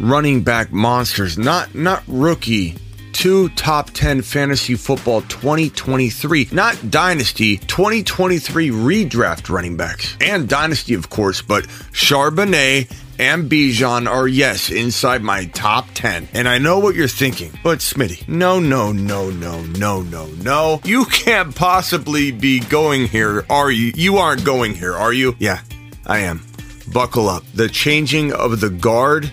running 0.00 0.42
back 0.42 0.72
monsters, 0.72 1.38
not 1.38 1.74
not 1.74 2.02
rookie, 2.06 2.76
two 3.12 3.48
top 3.50 3.90
10 3.90 4.22
fantasy 4.22 4.74
football 4.74 5.22
2023, 5.22 6.48
not 6.52 6.90
dynasty, 6.90 7.56
2023 7.58 8.70
redraft 8.70 9.48
running 9.48 9.76
backs. 9.76 10.16
And 10.20 10.48
dynasty 10.48 10.94
of 10.94 11.10
course, 11.10 11.42
but 11.42 11.64
Charbonnet 11.92 12.90
and 13.18 13.50
Bijan 13.50 14.08
are 14.08 14.28
yes 14.28 14.70
inside 14.70 15.22
my 15.22 15.46
top 15.46 15.86
10. 15.94 16.28
And 16.34 16.48
I 16.48 16.58
know 16.58 16.78
what 16.78 16.94
you're 16.94 17.08
thinking. 17.08 17.50
But 17.64 17.80
Smitty, 17.80 18.28
no 18.28 18.60
no 18.60 18.92
no 18.92 19.30
no 19.30 19.62
no 19.62 20.02
no 20.02 20.26
no. 20.26 20.80
You 20.84 21.04
can't 21.06 21.54
possibly 21.54 22.30
be 22.30 22.60
going 22.60 23.08
here, 23.08 23.44
are 23.50 23.70
you? 23.70 23.92
You 23.94 24.18
aren't 24.18 24.44
going 24.44 24.74
here, 24.74 24.94
are 24.94 25.12
you? 25.12 25.34
Yeah, 25.38 25.60
I 26.06 26.20
am. 26.20 26.44
Buckle 26.92 27.28
up. 27.28 27.44
The 27.54 27.68
changing 27.68 28.32
of 28.32 28.60
the 28.60 28.70
guard 28.70 29.32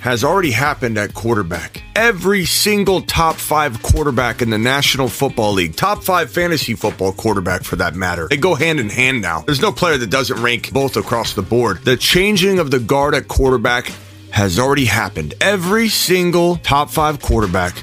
has 0.00 0.24
already 0.24 0.50
happened 0.50 0.98
at 0.98 1.14
quarterback. 1.14 1.82
Every 1.96 2.44
single 2.44 3.02
top 3.02 3.36
five 3.36 3.82
quarterback 3.82 4.42
in 4.42 4.50
the 4.50 4.58
National 4.58 5.08
Football 5.08 5.54
League, 5.54 5.76
top 5.76 6.02
five 6.04 6.30
fantasy 6.30 6.74
football 6.74 7.12
quarterback 7.12 7.64
for 7.64 7.76
that 7.76 7.94
matter, 7.94 8.28
they 8.28 8.36
go 8.36 8.54
hand 8.54 8.80
in 8.80 8.88
hand 8.88 9.20
now. 9.20 9.40
There's 9.40 9.60
no 9.60 9.72
player 9.72 9.96
that 9.98 10.10
doesn't 10.10 10.40
rank 10.40 10.72
both 10.72 10.96
across 10.96 11.34
the 11.34 11.42
board. 11.42 11.84
The 11.84 11.96
changing 11.96 12.58
of 12.58 12.70
the 12.70 12.78
guard 12.78 13.14
at 13.14 13.28
quarterback 13.28 13.92
has 14.30 14.58
already 14.58 14.84
happened. 14.84 15.34
Every 15.40 15.88
single 15.88 16.56
top 16.56 16.90
five 16.90 17.20
quarterback 17.20 17.74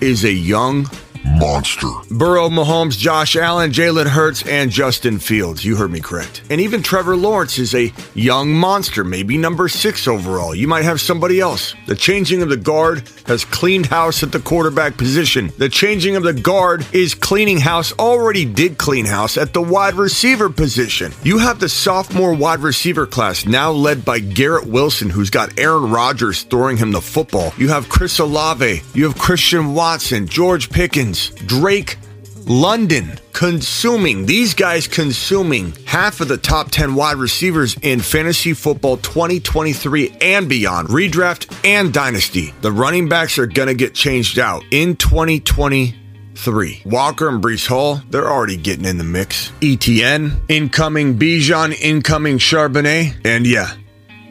is 0.00 0.24
a 0.24 0.32
young 0.32 0.86
Monster. 1.24 1.88
Burrow, 2.10 2.48
Mahomes, 2.48 2.98
Josh 2.98 3.36
Allen, 3.36 3.70
Jalen 3.72 4.06
Hurts, 4.06 4.46
and 4.46 4.70
Justin 4.70 5.18
Fields. 5.18 5.64
You 5.64 5.76
heard 5.76 5.90
me 5.90 6.00
correct. 6.00 6.42
And 6.50 6.60
even 6.60 6.82
Trevor 6.82 7.16
Lawrence 7.16 7.58
is 7.58 7.74
a 7.74 7.92
young 8.14 8.52
monster, 8.52 9.04
maybe 9.04 9.38
number 9.38 9.68
six 9.68 10.08
overall. 10.08 10.54
You 10.54 10.68
might 10.68 10.84
have 10.84 11.00
somebody 11.00 11.40
else. 11.40 11.74
The 11.86 11.94
changing 11.94 12.42
of 12.42 12.48
the 12.48 12.56
guard 12.56 13.08
has 13.26 13.44
cleaned 13.44 13.86
house 13.86 14.22
at 14.22 14.32
the 14.32 14.40
quarterback 14.40 14.96
position. 14.96 15.52
The 15.58 15.68
changing 15.68 16.16
of 16.16 16.22
the 16.22 16.32
guard 16.32 16.86
is 16.92 17.14
cleaning 17.14 17.58
house, 17.58 17.92
already 17.98 18.44
did 18.44 18.78
clean 18.78 19.04
house 19.06 19.36
at 19.36 19.52
the 19.52 19.62
wide 19.62 19.94
receiver 19.94 20.50
position. 20.50 21.12
You 21.22 21.38
have 21.38 21.60
the 21.60 21.68
sophomore 21.68 22.34
wide 22.34 22.60
receiver 22.60 23.06
class 23.06 23.46
now 23.46 23.70
led 23.72 24.04
by 24.04 24.18
Garrett 24.18 24.66
Wilson, 24.66 25.10
who's 25.10 25.30
got 25.30 25.58
Aaron 25.58 25.90
Rodgers 25.90 26.42
throwing 26.44 26.76
him 26.76 26.92
the 26.92 27.00
football. 27.00 27.52
You 27.56 27.68
have 27.68 27.88
Chris 27.88 28.18
Olave. 28.18 28.82
You 28.94 29.04
have 29.04 29.18
Christian 29.18 29.74
Watson, 29.74 30.26
George 30.26 30.70
Pickens, 30.70 31.11
Drake 31.46 31.98
London 32.46 33.18
consuming, 33.32 34.26
these 34.26 34.54
guys 34.54 34.86
consuming 34.86 35.72
half 35.86 36.20
of 36.20 36.28
the 36.28 36.36
top 36.36 36.70
10 36.70 36.94
wide 36.94 37.16
receivers 37.16 37.76
in 37.82 38.00
fantasy 38.00 38.52
football 38.52 38.96
2023 38.98 40.16
and 40.20 40.48
beyond, 40.48 40.88
redraft 40.88 41.52
and 41.64 41.92
dynasty. 41.92 42.54
The 42.60 42.72
running 42.72 43.08
backs 43.08 43.38
are 43.38 43.46
going 43.46 43.68
to 43.68 43.74
get 43.74 43.94
changed 43.94 44.38
out 44.38 44.64
in 44.70 44.96
2023. 44.96 46.82
Walker 46.84 47.28
and 47.28 47.42
Breece 47.42 47.66
Hall, 47.66 48.00
they're 48.10 48.30
already 48.30 48.56
getting 48.56 48.84
in 48.84 48.98
the 48.98 49.04
mix. 49.04 49.50
ETN, 49.60 50.40
incoming 50.48 51.18
Bijan, 51.18 51.74
incoming 51.80 52.38
Charbonnet, 52.38 53.14
and 53.24 53.46
yeah, 53.46 53.74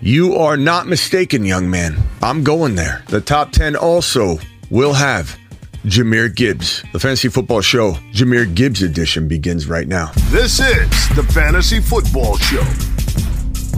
you 0.01 0.35
are 0.35 0.57
not 0.57 0.87
mistaken, 0.87 1.45
young 1.45 1.69
man. 1.69 1.97
I'm 2.21 2.43
going 2.43 2.75
there. 2.75 3.03
The 3.07 3.21
top 3.21 3.51
10 3.51 3.75
also 3.75 4.39
will 4.69 4.93
have 4.93 5.37
Jahmyr 5.85 6.33
Gibbs. 6.35 6.83
The 6.93 6.99
Fantasy 6.99 7.27
Football 7.27 7.61
Show, 7.61 7.93
Jahmyr 8.13 8.53
Gibbs 8.53 8.83
edition 8.83 9.27
begins 9.27 9.67
right 9.67 9.87
now. 9.87 10.11
This 10.29 10.59
is 10.59 10.89
the 11.15 11.27
Fantasy 11.33 11.79
Football 11.79 12.37
Show 12.37 12.63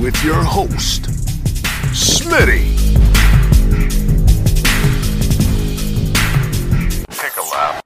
with 0.01 0.21
your 0.21 0.43
host, 0.43 1.03
Smitty. 1.93 2.75
Take 7.09 7.37
a 7.37 7.49
lap. 7.49 7.85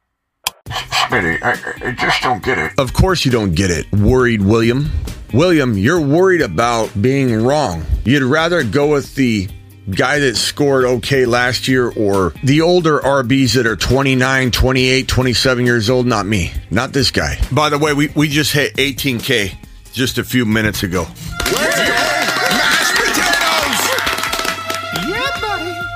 Smitty, 0.67 1.37
I, 1.43 1.87
I 1.87 1.91
just 1.91 2.23
don't 2.23 2.43
get 2.43 2.57
it. 2.57 2.71
Of 2.79 2.93
course 2.93 3.23
you 3.23 3.29
don't 3.31 3.53
get 3.53 3.69
it, 3.69 3.85
worried 3.91 4.41
William. 4.41 4.89
William, 5.31 5.77
you're 5.77 6.01
worried 6.01 6.41
about 6.41 6.89
being 6.99 7.43
wrong. 7.43 7.85
You'd 8.03 8.23
rather 8.23 8.63
go 8.63 8.93
with 8.93 9.13
the 9.13 9.47
guy 9.89 10.19
that 10.19 10.35
scored 10.35 10.85
okay 10.85 11.25
last 11.25 11.67
year 11.67 11.89
or 11.89 12.33
the 12.43 12.61
older 12.61 12.99
RBs 12.99 13.55
that 13.55 13.65
are 13.65 13.75
29, 13.75 14.51
28, 14.51 15.07
27 15.07 15.65
years 15.65 15.89
old. 15.89 16.05
Not 16.05 16.25
me. 16.25 16.53
Not 16.69 16.93
this 16.93 17.11
guy. 17.11 17.39
By 17.51 17.69
the 17.69 17.77
way, 17.77 17.93
we, 17.93 18.09
we 18.09 18.27
just 18.27 18.51
hit 18.51 18.75
18K 18.75 19.55
just 19.93 20.17
a 20.17 20.23
few 20.23 20.45
minutes 20.45 20.83
ago. 20.83 21.07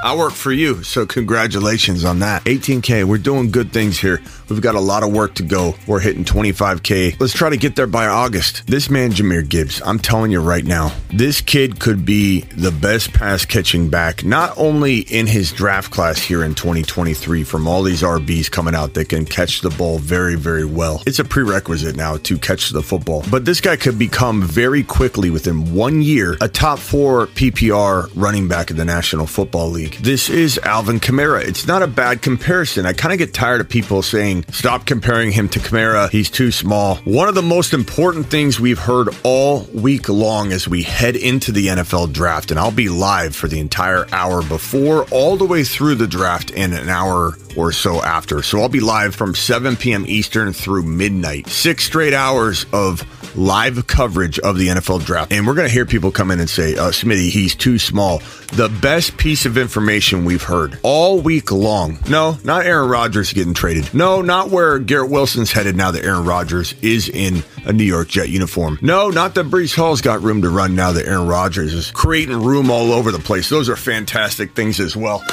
I 0.04 0.16
work 0.16 0.34
for 0.34 0.52
you, 0.52 0.82
so 0.84 1.06
congratulations 1.06 2.06
on 2.06 2.20
that. 2.20 2.44
18K, 2.46 3.04
we're 3.04 3.20
doing 3.20 3.52
good 3.52 3.72
things 3.72 4.00
here. 4.00 4.20
We've 4.50 4.62
got 4.62 4.74
a 4.74 4.80
lot 4.80 5.04
of 5.04 5.14
work 5.14 5.36
to 5.36 5.44
go. 5.44 5.76
We're 5.86 6.00
hitting 6.00 6.26
25K. 6.26 7.20
Let's 7.20 7.34
try 7.34 7.52
to 7.52 7.58
get 7.58 7.76
there 7.76 7.86
by 7.86 8.08
August. 8.08 8.66
This 8.66 8.90
man, 8.90 9.12
Jahmyr 9.12 9.48
Gibbs, 9.48 9.80
I'm 9.86 10.00
telling 10.00 10.32
you 10.32 10.42
right 10.42 10.66
now, 10.66 10.92
this 11.14 11.40
kid 11.40 11.80
could 11.80 12.04
be 12.04 12.42
the 12.58 12.72
best 12.72 13.14
pass 13.14 13.46
catching 13.46 13.90
back, 13.90 14.26
not 14.26 14.58
only 14.58 15.00
in 15.00 15.28
his 15.28 15.52
draft 15.52 15.92
class 15.92 16.20
here 16.20 16.44
in 16.44 16.56
2023 16.56 17.44
from 17.44 17.68
all 17.68 17.84
these 17.84 18.02
RBs 18.02 18.50
coming 18.50 18.74
out 18.74 18.96
that 18.96 19.10
can 19.10 19.26
catch 19.26 19.62
the 19.62 19.70
ball 19.70 20.00
very, 20.00 20.36
very 20.36 20.66
well. 20.66 21.04
It's 21.06 21.20
a 21.20 21.24
prerequisite 21.24 21.96
now 21.96 22.18
to 22.18 22.40
catch 22.40 22.72
the 22.72 22.82
football. 22.82 23.24
But 23.30 23.46
this 23.46 23.62
guy 23.62 23.76
could 23.76 24.00
become 24.00 24.42
very 24.42 24.84
quickly, 24.84 25.30
within 25.30 25.76
one 25.76 26.02
year, 26.02 26.38
a 26.42 26.48
top 26.48 26.80
four 26.80 27.28
PPR 27.28 28.10
running 28.16 28.48
back 28.48 28.72
in 28.72 28.78
the 28.78 28.86
National 28.86 29.28
Football 29.28 29.70
League. 29.70 29.91
This 30.00 30.30
is 30.30 30.58
Alvin 30.60 31.00
Kamara. 31.00 31.44
It's 31.44 31.68
not 31.68 31.84
a 31.84 31.88
bad 31.88 32.22
comparison. 32.22 32.86
I 32.86 32.94
kind 32.94 33.14
of 33.14 33.20
get 33.20 33.34
tired 33.34 33.62
of 33.62 33.70
people 33.70 34.02
saying, 34.02 34.46
stop 34.52 34.86
comparing 34.86 35.32
him 35.32 35.50
to 35.50 35.60
Kamara. 35.60 36.10
He's 36.10 36.30
too 36.30 36.52
small. 36.52 36.96
One 36.98 37.28
of 37.28 37.36
the 37.36 37.42
most 37.42 37.74
important 37.74 38.28
things 38.28 38.60
we've 38.60 38.80
heard 38.80 39.10
all 39.24 39.68
week 39.74 40.10
long 40.10 40.52
as 40.52 40.68
we 40.68 40.84
head 40.84 41.16
into 41.16 41.52
the 41.52 41.68
NFL 41.68 42.14
draft, 42.14 42.52
and 42.52 42.60
I'll 42.60 42.72
be 42.72 42.90
live 42.90 43.36
for 43.36 43.48
the 43.48 43.60
entire 43.60 44.08
hour 44.12 44.42
before, 44.44 45.06
all 45.12 45.38
the 45.38 45.46
way 45.46 45.64
through 45.64 45.96
the 45.96 46.08
draft, 46.08 46.52
and 46.56 46.74
an 46.74 46.90
hour 46.90 47.38
or 47.56 47.72
so 47.72 48.02
after. 48.02 48.42
So 48.42 48.62
I'll 48.62 48.70
be 48.70 48.80
live 48.80 49.16
from 49.16 49.36
7 49.36 49.76
p.m. 49.76 50.06
Eastern 50.08 50.54
through 50.54 50.84
midnight. 50.84 51.48
Six 51.48 51.84
straight 51.84 52.14
hours 52.14 52.66
of 52.74 53.06
live 53.38 53.88
coverage 53.88 54.40
of 54.40 54.58
the 54.58 54.68
NFL 54.68 55.06
draft. 55.06 55.32
And 55.32 55.48
we're 55.48 55.54
going 55.54 55.68
to 55.68 55.74
hear 55.74 55.86
people 55.86 56.12
come 56.12 56.32
in 56.32 56.40
and 56.40 56.50
say, 56.50 56.76
uh, 56.76 56.92
Smitty, 56.92 57.30
he's 57.30 57.56
too 57.56 57.80
small. 57.80 58.22
The 58.54 58.70
best 58.82 59.18
piece 59.18 59.46
of 59.46 59.58
information 59.58 59.81
we've 60.26 60.44
heard 60.44 60.80
all 60.84 61.20
week 61.20 61.52
long. 61.52 62.00
No, 62.10 62.38
not 62.44 62.66
Aaron 62.66 62.90
Rodgers 62.90 63.34
getting 63.34 63.54
traded. 63.54 63.94
No, 63.94 64.22
not 64.22 64.50
where 64.50 64.80
Garrett 64.80 65.10
Wilson's 65.10 65.52
headed 65.52 65.76
now 65.76 65.92
that 65.92 66.04
Aaron 66.04 66.26
Rodgers 66.26 66.74
is 66.82 67.10
in 67.10 67.44
a 67.66 67.74
New 67.74 67.84
York 67.84 68.08
Jet 68.08 68.30
uniform. 68.30 68.80
No, 68.82 69.10
not 69.10 69.36
that 69.36 69.48
Breece 69.48 69.76
Hall's 69.76 70.02
got 70.02 70.22
room 70.22 70.42
to 70.44 70.50
run 70.50 70.76
now 70.76 70.92
that 70.92 71.06
Aaron 71.06 71.28
Rodgers 71.28 71.74
is 71.74 71.92
creating 71.92 72.42
room 72.42 72.72
all 72.72 72.92
over 72.92 73.12
the 73.12 73.20
place. 73.20 73.50
Those 73.50 73.70
are 73.70 73.76
fantastic 73.76 74.56
things 74.56 74.80
as 74.80 74.96
well. 74.96 75.24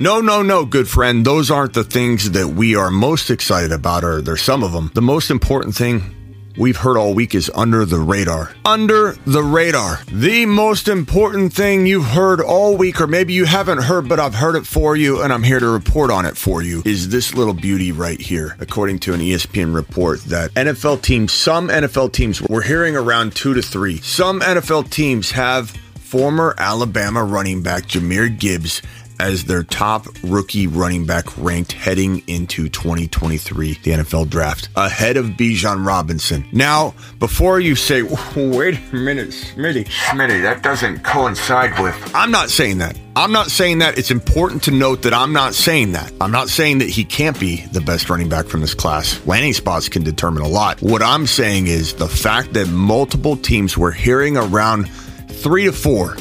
No, 0.00 0.20
no, 0.20 0.42
no, 0.42 0.64
good 0.64 0.88
friend. 0.88 1.24
Those 1.24 1.50
aren't 1.50 1.74
the 1.74 1.82
things 1.82 2.30
that 2.30 2.46
we 2.46 2.76
are 2.76 2.88
most 2.88 3.30
excited 3.30 3.72
about, 3.72 4.04
or 4.04 4.22
there's 4.22 4.42
some 4.42 4.62
of 4.62 4.72
them. 4.72 4.92
The 4.94 5.02
most 5.02 5.28
important 5.28 5.74
thing 5.74 6.14
we've 6.58 6.76
heard 6.76 6.96
all 6.96 7.14
week 7.14 7.34
is 7.34 7.50
under 7.54 7.84
the 7.84 7.98
radar. 7.98 8.52
Under 8.64 9.12
the 9.26 9.42
radar. 9.42 10.00
The 10.10 10.44
most 10.46 10.88
important 10.88 11.52
thing 11.52 11.86
you've 11.86 12.04
heard 12.04 12.40
all 12.40 12.76
week, 12.76 13.00
or 13.00 13.06
maybe 13.06 13.32
you 13.32 13.44
haven't 13.44 13.82
heard, 13.82 14.08
but 14.08 14.20
I've 14.20 14.34
heard 14.34 14.56
it 14.56 14.66
for 14.66 14.96
you 14.96 15.22
and 15.22 15.32
I'm 15.32 15.42
here 15.42 15.60
to 15.60 15.68
report 15.68 16.10
on 16.10 16.26
it 16.26 16.36
for 16.36 16.62
you, 16.62 16.82
is 16.84 17.08
this 17.08 17.34
little 17.34 17.54
beauty 17.54 17.92
right 17.92 18.20
here. 18.20 18.56
According 18.60 18.98
to 19.00 19.14
an 19.14 19.20
ESPN 19.20 19.74
report, 19.74 20.20
that 20.24 20.52
NFL 20.54 21.02
teams, 21.02 21.32
some 21.32 21.68
NFL 21.68 22.12
teams, 22.12 22.42
we're 22.42 22.62
hearing 22.62 22.96
around 22.96 23.34
two 23.34 23.54
to 23.54 23.62
three, 23.62 23.98
some 23.98 24.40
NFL 24.40 24.90
teams 24.90 25.30
have 25.30 25.70
former 25.70 26.54
Alabama 26.58 27.22
running 27.22 27.62
back 27.62 27.84
Jahmyr 27.84 28.36
Gibbs 28.38 28.82
as 29.20 29.44
their 29.44 29.62
top 29.62 30.06
rookie 30.22 30.66
running 30.66 31.06
back 31.06 31.24
ranked 31.38 31.72
heading 31.72 32.22
into 32.26 32.68
2023, 32.68 33.74
the 33.82 33.90
NFL 33.90 34.28
draft, 34.28 34.68
ahead 34.76 35.16
of 35.16 35.26
Bijan 35.26 35.86
Robinson. 35.86 36.44
Now, 36.52 36.94
before 37.18 37.60
you 37.60 37.74
say, 37.74 38.02
wait 38.36 38.78
a 38.78 38.94
minute, 38.94 39.30
Smitty, 39.30 39.86
Smitty, 39.86 40.42
that 40.42 40.62
doesn't 40.62 41.04
coincide 41.04 41.78
with. 41.82 41.94
I'm 42.14 42.30
not 42.30 42.50
saying 42.50 42.78
that. 42.78 42.98
I'm 43.16 43.32
not 43.32 43.50
saying 43.50 43.78
that. 43.78 43.98
It's 43.98 44.12
important 44.12 44.62
to 44.64 44.70
note 44.70 45.02
that 45.02 45.12
I'm 45.12 45.32
not 45.32 45.52
saying 45.52 45.90
that. 45.92 46.12
I'm 46.20 46.30
not 46.30 46.48
saying 46.48 46.78
that 46.78 46.88
he 46.88 47.04
can't 47.04 47.38
be 47.40 47.66
the 47.72 47.80
best 47.80 48.08
running 48.08 48.28
back 48.28 48.46
from 48.46 48.60
this 48.60 48.74
class. 48.74 49.20
Landing 49.26 49.54
spots 49.54 49.88
can 49.88 50.04
determine 50.04 50.44
a 50.44 50.48
lot. 50.48 50.80
What 50.80 51.02
I'm 51.02 51.26
saying 51.26 51.66
is 51.66 51.94
the 51.94 52.08
fact 52.08 52.52
that 52.52 52.68
multiple 52.68 53.36
teams 53.36 53.76
were 53.76 53.90
hearing 53.90 54.36
around 54.36 54.88
three 55.28 55.64
to 55.64 55.72
four. 55.72 56.16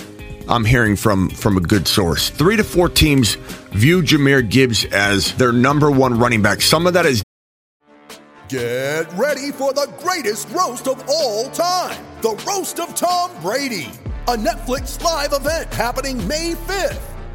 I'm 0.49 0.65
hearing 0.65 0.95
from 0.95 1.29
from 1.29 1.57
a 1.57 1.61
good 1.61 1.87
source. 1.87 2.29
Three 2.29 2.55
to 2.57 2.63
four 2.63 2.89
teams 2.89 3.35
view 3.71 4.01
Jahmyr 4.01 4.47
Gibbs 4.47 4.85
as 4.85 5.33
their 5.33 5.51
number 5.51 5.91
one 5.91 6.17
running 6.19 6.41
back. 6.41 6.61
Some 6.61 6.87
of 6.87 6.93
that 6.93 7.05
is 7.05 7.23
Get 8.49 9.11
ready 9.15 9.51
for 9.51 9.73
the 9.73 9.91
greatest 9.99 10.49
roast 10.51 10.87
of 10.87 11.03
all 11.09 11.49
time 11.51 12.01
the 12.21 12.29
Roast 12.47 12.79
of 12.79 12.95
Tom 12.95 13.29
Brady, 13.41 13.91
a 14.27 14.35
Netflix 14.35 15.01
live 15.03 15.33
event 15.33 15.73
happening 15.73 16.25
May 16.27 16.53
5th. 16.53 17.16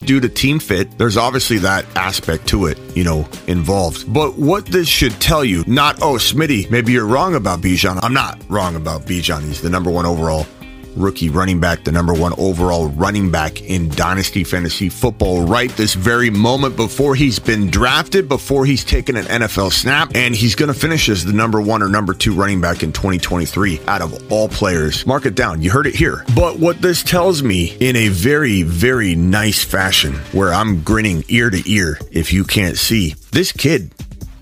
due 0.00 0.20
to 0.20 0.28
team 0.28 0.58
fit. 0.60 0.96
There's 0.96 1.16
obviously 1.16 1.58
that 1.58 1.84
aspect 1.96 2.46
to 2.48 2.66
it, 2.66 2.78
you 2.96 3.04
know, 3.04 3.28
involved. 3.46 4.12
But 4.12 4.38
what 4.38 4.66
this 4.66 4.88
should 4.88 5.20
tell 5.20 5.44
you, 5.44 5.64
not, 5.66 6.00
oh, 6.02 6.14
Smitty, 6.14 6.70
maybe 6.70 6.92
you're 6.92 7.06
wrong 7.06 7.34
about 7.34 7.60
Bijan. 7.60 7.98
I'm 8.02 8.14
not 8.14 8.40
wrong 8.48 8.76
about 8.76 9.02
Bijan. 9.02 9.42
He's 9.42 9.60
the 9.60 9.70
number 9.70 9.90
one 9.90 10.06
overall 10.06 10.46
rookie 10.98 11.30
running 11.30 11.60
back, 11.60 11.84
the 11.84 11.92
number 11.92 12.12
one 12.12 12.32
overall 12.38 12.88
running 12.88 13.30
back 13.30 13.62
in 13.62 13.88
Dynasty 13.88 14.44
Fantasy 14.44 14.88
Football 14.88 15.46
right 15.46 15.70
this 15.70 15.94
very 15.94 16.30
moment 16.30 16.76
before 16.76 17.14
he's 17.14 17.38
been 17.38 17.70
drafted, 17.70 18.28
before 18.28 18.66
he's 18.66 18.84
taken 18.84 19.16
an 19.16 19.24
NFL 19.24 19.72
snap, 19.72 20.12
and 20.14 20.34
he's 20.34 20.54
going 20.54 20.72
to 20.72 20.78
finish 20.78 21.08
as 21.08 21.24
the 21.24 21.32
number 21.32 21.60
one 21.60 21.82
or 21.82 21.88
number 21.88 22.14
two 22.14 22.34
running 22.34 22.60
back 22.60 22.82
in 22.82 22.92
2023 22.92 23.80
out 23.86 24.02
of 24.02 24.32
all 24.32 24.48
players. 24.48 25.06
Mark 25.06 25.26
it 25.26 25.34
down. 25.34 25.62
You 25.62 25.70
heard 25.70 25.86
it 25.86 25.94
here. 25.94 26.24
But 26.34 26.58
what 26.58 26.80
this 26.82 27.02
tells 27.02 27.42
me 27.42 27.76
in 27.80 27.96
a 27.96 28.08
very, 28.08 28.62
very 28.62 29.14
nice 29.14 29.62
fashion, 29.64 30.14
where 30.32 30.52
I'm 30.52 30.82
grinning 30.82 31.24
ear 31.28 31.50
to 31.50 31.62
ear 31.70 31.98
if 32.10 32.32
you 32.32 32.44
can't 32.44 32.76
see, 32.76 33.14
this 33.32 33.52
kid 33.52 33.92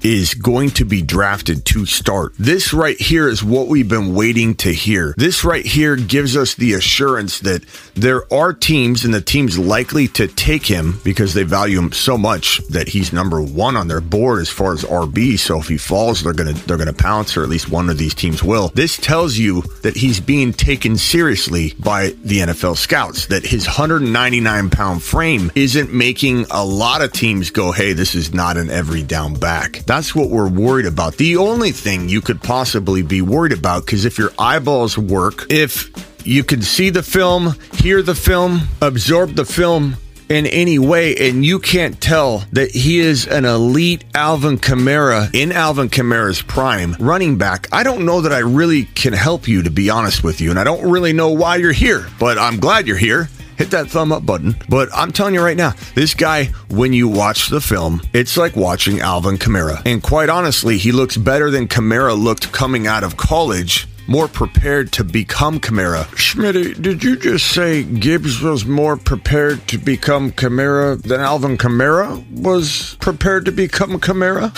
is 0.03 0.35
going 0.35 0.71
to 0.71 0.85
be 0.85 1.03
drafted 1.03 1.65
to 1.67 1.87
start. 1.87 2.35
This 2.39 2.73
right 2.73 3.01
here 3.01 3.29
is 3.29 3.43
what 3.43 3.69
we've 3.69 3.89
been 3.89 4.15
waiting 4.15 4.55
to 4.57 4.73
hear. 4.73 5.15
This 5.17 5.45
right 5.45 5.65
here 5.65 5.97
gives 5.97 6.37
us 6.37 6.55
the 6.55 6.75
assurance 6.75 7.41
that 7.41 7.65
there 7.95 8.33
are 8.33 8.53
teams 8.53 9.05
and 9.05 9.13
the 9.13 9.21
teams 9.21 9.59
likely 9.59 10.09
to 10.09 10.29
take 10.29 10.67
him 10.67 11.01
because 11.05 11.35
they 11.35 11.43
value 11.43 11.79
him 11.79 11.93
so 11.93 12.17
much 12.19 12.59
that 12.69 12.89
he's 12.89 13.13
number 13.13 13.41
one 13.41 13.77
on 13.77 13.89
their 13.89 14.01
board 14.01 14.41
as 14.41 14.49
far 14.49 14.73
as 14.73 14.85
RB. 14.85 15.39
So 15.39 15.59
if 15.59 15.69
he 15.69 15.79
falls, 15.79 16.23
they're 16.23 16.33
gonna 16.33 16.53
they're 16.53 16.77
gonna 16.77 16.93
pounce, 16.93 17.37
or 17.37 17.43
at 17.43 17.49
least 17.49 17.71
one 17.71 17.91
of 17.91 17.99
these 17.99 18.15
teams 18.15 18.43
will. 18.43 18.69
This 18.75 18.97
tells 18.97 19.37
you 19.37 19.63
that 19.83 19.97
he's 19.97 20.21
being 20.21 20.53
taken 20.53 20.97
seriously 20.97 21.75
by 21.79 22.15
the 22.23 22.41
NFL 22.41 22.77
scouts. 22.77 23.27
That 23.27 23.45
his 23.45 23.67
199 23.67 24.71
pound 24.71 25.03
frame 25.03 25.51
isn't 25.55 25.93
making 25.93 26.47
a 26.51 26.65
lot 26.65 27.03
of 27.03 27.13
teams 27.13 27.51
go, 27.51 27.73
"Hey, 27.73 27.93
this 27.93 28.15
is 28.15 28.33
not 28.33 28.57
an 28.57 28.71
every 28.71 29.03
down 29.03 29.35
back." 29.35 29.85
That's 29.97 30.15
what 30.15 30.29
we're 30.29 30.47
worried 30.47 30.85
about. 30.85 31.17
The 31.17 31.39
only 31.39 31.73
thing 31.73 32.11
you 32.11 32.21
could 32.21 32.43
possibly 32.43 33.01
be 33.01 33.23
worried 33.23 33.55
about, 33.55 33.87
because 33.87 34.05
if 34.05 34.19
your 34.19 34.31
eyeballs 34.39 34.99
work, 34.99 35.47
if 35.49 35.91
you 36.27 36.45
can 36.45 36.61
see 36.61 36.91
the 36.91 37.03
film, 37.03 37.55
hear 37.73 38.03
the 38.03 38.15
film, 38.15 38.69
absorb 38.83 39.37
the 39.37 39.47
film, 39.47 39.97
in 40.29 40.45
any 40.45 40.79
way, 40.79 41.17
and 41.17 41.47
you 41.47 41.59
can't 41.59 41.99
tell 41.99 42.45
that 42.53 42.73
he 42.73 42.99
is 42.99 43.27
an 43.27 43.47
elite 43.47 44.05
Alvin 44.15 44.59
Kamara 44.59 45.35
in 45.35 45.51
Alvin 45.51 45.89
Kamara's 45.89 46.43
prime 46.43 46.95
running 47.01 47.39
back, 47.39 47.67
I 47.73 47.83
don't 47.83 48.05
know 48.05 48.21
that 48.21 48.35
I 48.35 48.41
really 48.41 48.85
can 48.85 49.15
help 49.15 49.49
you, 49.49 49.63
to 49.63 49.71
be 49.71 49.89
honest 49.89 50.23
with 50.23 50.43
you. 50.43 50.51
And 50.51 50.59
I 50.59 50.65
don't 50.65 50.91
really 50.91 51.15
know 51.15 51.31
why 51.31 51.57
you're 51.57 51.73
here, 51.73 52.07
but 52.19 52.37
I'm 52.37 52.61
glad 52.61 52.87
you're 52.87 52.99
here 52.99 53.31
hit 53.56 53.70
that 53.70 53.88
thumb 53.88 54.12
up 54.12 54.25
button. 54.25 54.56
But 54.69 54.88
I'm 54.94 55.12
telling 55.12 55.35
you 55.35 55.43
right 55.43 55.56
now, 55.56 55.73
this 55.94 56.14
guy, 56.14 56.47
when 56.69 56.93
you 56.93 57.08
watch 57.08 57.49
the 57.49 57.61
film, 57.61 58.03
it's 58.12 58.37
like 58.37 58.56
watching 58.56 59.00
Alvin 59.00 59.38
Kamara. 59.38 59.82
And 59.85 60.03
quite 60.03 60.29
honestly, 60.29 60.79
he 60.79 60.93
looks 60.93 61.17
better 61.17 61.50
than 61.50 61.69
Kamara 61.69 62.20
looked 62.20 62.53
coming 62.53 62.87
out 62.87 63.05
of 63.05 63.17
college 63.17 63.88
more 64.08 64.29
prepared 64.29 64.93
to 64.93 65.05
become 65.05 65.58
Kamara. 65.61 66.06
Schmidt, 66.17 66.81
did 66.81 67.03
you 67.03 67.17
just 67.17 67.53
say 67.53 67.82
Gibbs 67.82 68.41
was 68.41 68.64
more 68.64 68.97
prepared 68.97 69.67
to 69.69 69.79
become 69.79 70.31
Kamara 70.32 71.00
than 71.02 71.20
Alvin 71.20 71.59
Kamara 71.59 72.25
was 72.31 72.97
prepared 73.00 73.44
to 73.47 73.52
become 73.52 73.99
Kamara? 73.99 74.52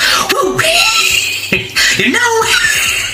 no. 2.12 2.37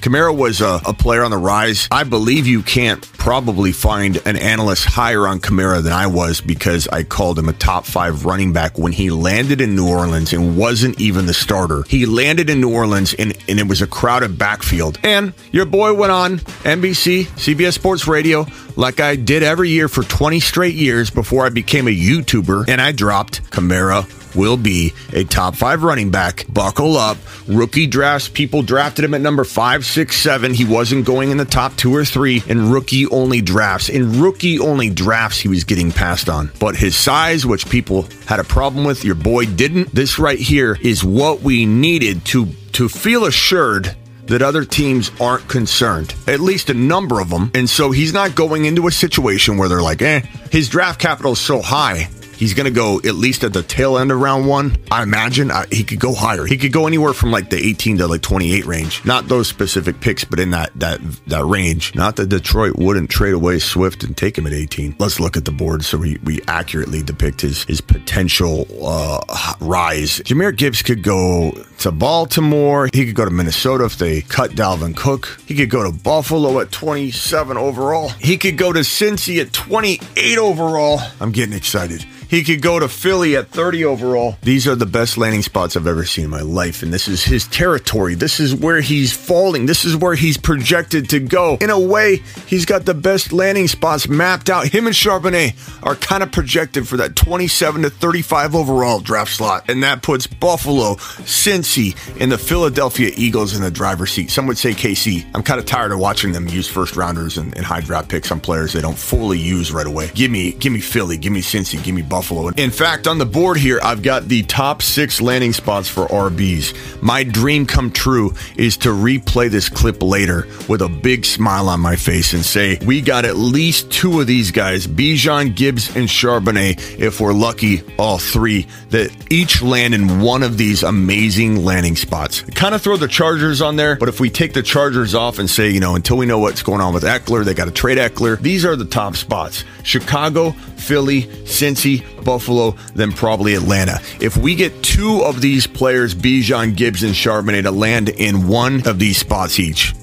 Kamara 0.05 0.37
was 0.37 0.61
a, 0.61 0.83
a, 0.85 0.93
player 0.93 1.25
on 1.25 1.31
the 1.31 1.39
rise. 1.39 1.89
I 1.91 2.05
believe 2.05 2.47
you 2.47 2.63
can't 2.63 3.01
probably 3.13 3.73
find 3.73 4.21
an 4.27 4.37
analyst 4.37 4.85
higher 4.85 5.27
on 5.27 5.41
Kamara 5.41 5.83
than 5.83 5.95
I 5.95 6.09
was 6.09 6.43
because 6.43 6.87
I 6.89 7.05
called 7.05 7.39
him 7.39 7.49
a 7.49 7.55
top 7.55 7.87
five 7.87 8.27
running 8.27 8.53
back 8.53 8.77
when 8.77 8.93
he 8.93 9.09
landed 9.09 9.63
in 9.63 9.75
New 9.75 9.89
Orleans 9.89 10.35
and 10.35 10.59
wasn't 10.59 11.01
even 11.01 11.25
the 11.25 11.33
starter. 11.33 11.85
He 11.89 12.05
landed 12.05 12.51
in 12.51 12.61
New 12.61 12.71
Orleans 12.71 13.15
and, 13.15 13.35
and 13.49 13.59
it 13.59 13.67
was 13.67 13.81
a 13.81 13.87
crowded 13.87 14.37
backfield. 14.37 14.99
And 15.03 15.33
your 15.53 15.65
boy 15.65 15.95
went 15.95 16.13
on 16.13 16.37
NBC, 16.37 17.25
CBS 17.25 17.73
Sports 17.73 18.07
Radio, 18.07 18.45
like 18.77 19.01
I 19.01 19.17
did 19.17 19.43
every 19.43 19.71
year 19.71 19.89
for 19.89 20.03
20 20.03 20.39
straight 20.39 20.75
years 20.75 21.09
before 21.09 21.47
I 21.47 21.49
became 21.49 21.89
a 21.89 21.97
YouTuber, 21.97 22.69
and 22.69 22.79
I 22.79 22.93
dropped 22.93 23.51
Kamara 23.51 24.05
will 24.35 24.57
be 24.57 24.93
a 25.13 25.25
top 25.25 25.57
five 25.57 25.83
running 25.83 26.11
back. 26.11 26.47
Buckle 26.49 26.97
up. 26.97 27.17
Rookie 27.47 27.87
drafts, 27.87 28.29
people 28.29 28.63
drafted 28.63 29.05
him 29.05 29.15
at 29.15 29.21
number 29.21 29.45
five, 29.45 29.85
six, 29.85 30.17
seven. 30.17 30.55
He 30.55 30.65
wasn't 30.65 31.05
going 31.05 31.31
in 31.31 31.37
the 31.37 31.45
top 31.45 31.77
two 31.77 31.95
or 31.95 32.05
three 32.05 32.43
in 32.47 32.71
rookie 32.71 33.07
only 33.07 33.41
drafts. 33.41 33.89
In 33.89 34.21
rookie 34.21 34.59
only 34.59 34.91
drafts, 34.91 35.41
he 35.41 35.49
was 35.49 35.65
getting 35.65 35.93
passed 35.93 36.29
on. 36.29 36.51
But 36.59 36.77
his 36.77 36.97
size, 36.97 37.47
which 37.47 37.69
people 37.69 38.09
had 38.27 38.41
a 38.41 38.45
problem 38.45 38.85
with, 38.85 39.05
your 39.05 39.15
boy 39.15 39.47
didn't. 39.47 39.95
This 39.95 40.19
right 40.19 40.39
here 40.39 40.77
is 40.81 41.05
what 41.05 41.41
we 41.41 41.67
needed 41.67 42.25
to 42.27 42.47
to 42.73 42.89
feel 42.89 43.25
assured 43.25 43.95
that 44.27 44.43
other 44.43 44.65
teams 44.65 45.11
aren't 45.21 45.47
concerned, 45.49 46.15
at 46.27 46.41
least 46.41 46.71
a 46.71 46.75
number 46.75 47.21
of 47.21 47.29
them. 47.29 47.51
And 47.55 47.69
so 47.69 47.91
he's 47.91 48.13
not 48.13 48.35
going 48.35 48.65
into 48.65 48.87
a 48.87 48.91
situation 48.91 49.59
where 49.59 49.69
they're 49.69 49.83
like, 49.83 50.03
eh, 50.03 50.21
his 50.51 50.69
draft 50.69 50.99
capital 50.99 51.33
is 51.33 51.39
so 51.39 51.61
high 51.61 52.09
He's 52.37 52.55
going 52.55 52.67
to 52.67 52.73
go 52.73 52.99
at 52.99 53.15
least 53.15 53.45
at 53.45 53.53
the 53.53 53.63
tail 53.63 53.99
end 53.99 54.11
of 54.11 54.21
round 54.21 54.47
one. 54.47 54.77
I 54.91 55.03
imagine 55.03 55.51
I, 55.51 55.67
he 55.71 55.85
could 55.85 56.01
go 56.01 56.15
higher. 56.15 56.45
He 56.47 56.57
could 56.57 56.73
go 56.73 56.87
anywhere 56.87 57.13
from 57.13 57.31
like 57.31 57.51
the 57.51 57.57
18 57.57 57.99
to 57.99 58.07
like 58.07 58.23
28 58.23 58.67
range. 58.67 59.05
Not 59.05 59.29
those 59.29 59.49
specific 59.49 60.01
picks, 60.01 60.25
but 60.25 60.41
in 60.41 60.51
that 60.51 60.71
that 60.81 61.01
that 61.27 61.45
range. 61.45 61.95
Not 61.95 62.17
that 62.17 62.29
Detroit 62.29 62.77
wouldn't 62.77 63.11
trade 63.11 63.35
away 63.35 63.59
Swift 63.59 64.05
and 64.05 64.17
take 64.17 64.37
him 64.39 64.47
at 64.47 64.53
18. 64.53 64.97
Let's 64.99 65.21
look 65.21 65.37
at 65.37 65.45
the 65.45 65.53
board 65.53 65.85
so 65.85 65.99
we, 65.99 66.19
we 66.25 66.41
accurately 66.49 67.03
depict 67.03 67.41
his 67.41 67.65
his 67.65 67.81
potential 67.81 68.67
uh, 68.83 69.21
rise. 69.61 70.21
Jahmyr 70.21 70.57
Gibbs 70.57 70.83
could 70.83 71.03
go 71.03 71.53
to 71.79 71.93
Baltimore. 71.93 72.89
He 72.93 73.07
could 73.07 73.15
go 73.15 73.25
to 73.25 73.31
Minnesota 73.31 73.85
if 73.85 73.99
they 73.99 74.23
cut 74.23 74.53
Dalvin 74.53 74.97
Cook. 74.97 75.41
He 75.47 75.55
could 75.55 75.71
go 75.71 75.83
to 75.83 75.97
Buffalo 75.97 76.61
at 76.61 76.73
27 76.73 77.57
overall. 77.57 78.09
He 78.09 78.37
could 78.37 78.57
go 78.57 78.73
to 78.73 78.81
Cincy 78.81 79.41
at 79.41 79.53
28 79.53 80.39
overall. 80.39 81.01
I'm 81.21 81.33
getting 81.33 81.55
excited. 81.55 82.05
He 82.29 82.43
could 82.43 82.63
go 82.63 82.79
to 82.79 82.89
Philly 82.89 83.37
at 83.37 83.49
30 83.49 83.85
overall. 83.85 84.37
These 84.43 84.67
are 84.67 84.75
the 84.75 84.87
best 84.87 85.17
landing 85.17 85.43
spots 85.43 85.77
I've 85.77 85.87
ever 85.87 86.05
seen 86.05 86.25
in 86.25 86.31
my 86.31 86.41
life, 86.41 86.83
and 86.83 86.93
this 86.93 87.09
is 87.09 87.25
his 87.25 87.47
territory. 87.49 88.15
This 88.15 88.41
is 88.41 88.55
where 88.55 88.81
he's 88.81 89.13
falling. 89.13 89.67
This 89.67 89.85
is 89.85 89.97
where 89.97 90.15
he's 90.15 90.37
projected 90.37 91.11
to 91.11 91.21
go. 91.21 91.57
In 91.61 91.71
a 91.71 91.79
way, 91.79 92.23
he's 92.47 92.67
got 92.67 92.85
the 92.85 92.95
best 92.95 93.33
landing 93.33 93.69
spots 93.69 94.09
mapped 94.09 94.51
out. 94.51 94.67
Him 94.67 94.87
and 94.87 94.95
Charbonnet 94.95 95.55
are 95.83 95.95
kind 95.95 96.23
of 96.23 96.33
projected 96.33 96.89
for 96.89 96.97
that 96.97 97.17
27 97.17 97.83
to 97.83 97.91
35 97.91 98.55
overall 98.55 99.01
draft 99.01 99.33
slot, 99.33 99.65
and 99.69 99.83
that 99.83 100.03
puts 100.03 100.27
Buffalo, 100.27 100.95
Cincy 101.25 101.97
and 102.21 102.33
the 102.33 102.39
Philadelphia 102.39 103.11
Eagles 103.17 103.55
in 103.55 103.63
the 103.63 103.71
driver's 103.71 104.11
seat. 104.11 104.31
Some 104.31 104.47
would 104.47 104.59
say 104.59 104.73
KC. 104.73 105.25
I'm 105.35 105.43
kind 105.43 105.61
of 105.61 105.67
tired 105.67 105.93
of 105.93 105.99
watching 105.99 106.33
them 106.33 106.49
use 106.49 106.69
first 106.69 106.97
rounders 106.97 107.39
and, 107.39 107.57
and 107.57 107.65
high 107.65 107.81
draft 107.81 108.09
picks 108.09 108.31
on 108.33 108.41
players 108.41 108.73
they 108.73 108.81
don't 108.81 108.99
fully 108.99 109.39
use 109.39 109.73
right 109.73 109.87
away. 109.87 110.11
Give 110.15 110.31
me, 110.31 110.53
give 110.53 110.73
me 110.73 110.81
Philly, 110.81 111.17
give 111.17 111.33
me 111.33 111.41
Cincy, 111.41 111.83
give 111.83 111.95
me 111.95 112.03
Buffalo. 112.03 112.24
In 112.59 112.71
fact, 112.71 113.07
on 113.07 113.19
the 113.19 113.27
board 113.27 113.57
here, 113.57 113.81
I've 113.83 114.03
got 114.03 114.29
the 114.29 114.43
top 114.43 114.83
six 114.83 115.21
landing 115.21 115.53
spots 115.53 115.89
for 115.89 116.07
RBs. 116.07 117.03
My 117.03 117.25
dream 117.25 117.67
come 117.67 117.91
true 117.91 118.35
is 118.57 118.77
to 118.79 118.89
replay 118.91 119.51
this 119.51 119.69
clip 119.69 120.03
later 120.03 120.47
with 120.69 120.83
a 120.83 120.89
big 120.89 121.25
smile 121.25 121.69
on 121.69 121.81
my 121.81 121.97
face 121.97 122.33
and 122.33 122.45
say, 122.45 122.79
we 122.85 123.01
got 123.01 123.25
at 123.25 123.37
least 123.37 123.91
two 123.91 124.21
of 124.21 124.27
these 124.27 124.51
guys, 124.51 124.87
Bijan, 124.87 125.55
Gibbs, 125.55 125.95
and 125.95 126.09
Charbonnet, 126.09 126.99
if 126.99 127.21
we're 127.21 127.33
lucky, 127.33 127.83
all 127.99 128.19
three, 128.19 128.67
that 128.91 129.11
each 129.31 129.63
land 129.63 129.95
in 129.95 130.21
one 130.21 130.43
of 130.43 130.57
these 130.57 130.83
amazing 130.83 131.65
landing 131.65 131.97
spots. 131.97 132.43
Kind 132.43 132.75
of 132.75 132.83
throw 132.83 132.97
the 132.97 133.09
Chargers 133.09 133.61
on 133.61 133.77
there, 133.77 133.97
but 133.97 134.09
if 134.09 134.21
we 134.21 134.31
take 134.31 134.53
the 134.53 134.63
Chargers 134.63 135.15
off 135.15 135.39
and 135.39 135.49
say, 135.49 135.71
you 135.71 135.81
know, 135.81 135.95
until 135.95 136.17
we 136.17 136.27
know 136.27 136.39
what's 136.39 136.63
going 136.63 136.81
on 136.81 136.95
with 136.95 137.03
Ekeler, 137.03 137.45
they 137.45 137.55
got 137.55 137.67
to 137.67 137.71
trade 137.71 137.99
Ekeler, 137.99 138.39
these 138.41 138.65
are 138.65 138.77
the 138.77 138.85
top 138.85 139.17
spots. 139.17 139.65
Chicago, 139.83 140.53
Philly, 140.53 141.23
Cincy, 141.45 142.04
Buffalo, 142.25 142.77
then 142.95 143.13
probably 143.13 143.55
Atlanta. 143.55 144.01
If 144.21 144.37
we 144.37 144.55
get 144.55 144.83
two 144.83 145.23
of 145.23 145.41
these 145.41 145.67
players, 145.67 146.15
Bijan, 146.15 146.77
Gibbs, 146.77 147.03
and 147.03 147.15
Charbonnet, 147.15 147.65
to 147.65 147.71
land 147.71 148.09
in 148.09 148.49
one 148.49 148.87
of 148.87 148.99
these 148.99 149.19
spots 149.19 149.59
each, 149.59 149.95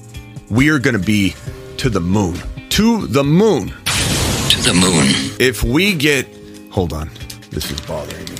we 0.50 0.68
are 0.70 0.78
going 0.78 0.96
to 0.96 1.04
be 1.04 1.34
to 1.78 1.90
the 1.90 2.00
moon. 2.00 2.38
To 2.70 3.06
the 3.06 3.24
moon. 3.24 3.68
To 3.68 4.62
the 4.62 4.74
moon. 4.74 5.36
If 5.40 5.62
we 5.62 5.94
get, 5.94 6.28
hold 6.70 6.92
on, 6.92 7.10
this 7.50 7.70
is 7.70 7.80
bothering 7.82 8.24
me. 8.26 8.36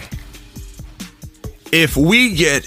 If 1.72 1.96
we 1.96 2.34
get 2.34 2.64